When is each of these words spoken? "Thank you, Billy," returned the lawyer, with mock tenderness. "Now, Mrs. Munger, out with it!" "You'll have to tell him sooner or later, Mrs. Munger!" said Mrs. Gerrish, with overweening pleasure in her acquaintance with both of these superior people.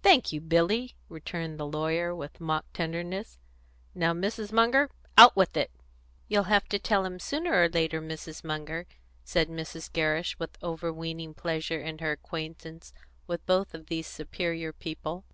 "Thank 0.00 0.32
you, 0.32 0.40
Billy," 0.40 0.94
returned 1.08 1.58
the 1.58 1.66
lawyer, 1.66 2.14
with 2.14 2.40
mock 2.40 2.72
tenderness. 2.72 3.40
"Now, 3.96 4.12
Mrs. 4.12 4.52
Munger, 4.52 4.88
out 5.18 5.34
with 5.34 5.56
it!" 5.56 5.72
"You'll 6.28 6.44
have 6.44 6.68
to 6.68 6.78
tell 6.78 7.04
him 7.04 7.18
sooner 7.18 7.52
or 7.64 7.68
later, 7.68 8.00
Mrs. 8.00 8.44
Munger!" 8.44 8.86
said 9.24 9.48
Mrs. 9.48 9.92
Gerrish, 9.92 10.38
with 10.38 10.56
overweening 10.62 11.34
pleasure 11.34 11.80
in 11.80 11.98
her 11.98 12.12
acquaintance 12.12 12.92
with 13.26 13.44
both 13.44 13.74
of 13.74 13.86
these 13.86 14.06
superior 14.06 14.72
people. 14.72 15.24